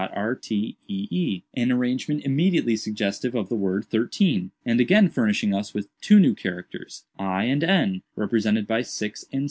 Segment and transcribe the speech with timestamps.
[0.15, 6.19] rtee, an arrangement immediately suggestive of the word 'thirteen,' and again furnishing us with two
[6.19, 9.39] new characters, i and n, represented by 6 and *.